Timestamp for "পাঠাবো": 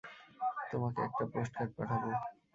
1.77-2.09